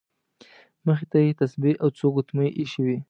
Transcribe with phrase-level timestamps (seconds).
[0.85, 2.97] مخې ته یې تسبیح او څو ګوتمۍ ایښې وې.